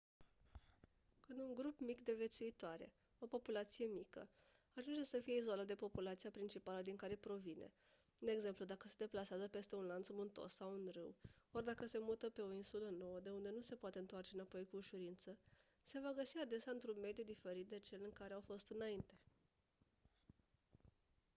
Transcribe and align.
când 1.19 1.39
un 1.39 1.53
grup 1.53 1.79
mic 1.79 2.03
de 2.03 2.13
viețuitoare 2.13 2.93
o 3.19 3.25
populație 3.25 3.85
mică 3.85 4.29
ajunge 4.73 5.03
să 5.03 5.19
fie 5.19 5.37
izolat 5.37 5.65
de 5.65 5.75
populația 5.75 6.29
principală 6.29 6.81
din 6.81 6.95
care 6.95 7.15
provine 7.15 7.71
de 8.17 8.31
exemplu 8.31 8.65
dacă 8.65 8.87
se 8.87 8.95
deplasează 8.97 9.47
peste 9.47 9.75
un 9.75 9.85
lanț 9.85 10.09
muntos 10.09 10.53
sau 10.53 10.71
un 10.71 10.89
râu 10.93 11.15
ori 11.51 11.65
dacă 11.65 11.85
se 11.85 11.97
mută 12.01 12.29
pe 12.29 12.41
o 12.41 12.51
insulă 12.53 12.89
nouă 12.89 13.19
de 13.19 13.29
unde 13.29 13.49
nu 13.49 13.61
se 13.61 13.75
poate 13.75 13.99
întoarce 13.99 14.31
înapoi 14.35 14.65
cu 14.65 14.75
ușurință 14.75 15.37
se 15.83 15.99
va 15.99 16.13
găsi 16.15 16.37
adesea 16.37 16.71
într-un 16.71 16.97
mediu 17.01 17.23
diferit 17.23 17.67
de 17.69 17.79
cel 17.79 17.99
în 18.03 18.11
care 18.11 18.33
au 18.33 18.41
fost 18.41 18.69
înainte 18.69 19.13